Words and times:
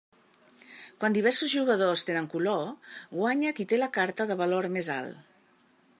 Quan 1.03 1.17
diversos 1.17 1.51
jugadors 1.57 2.05
tenen 2.09 2.29
color, 2.33 2.65
guanya 3.19 3.55
qui 3.61 3.69
té 3.75 3.81
la 3.83 3.93
carta 3.99 4.31
de 4.33 4.39
valor 4.45 4.73
més 4.79 4.91
alt. 4.99 5.25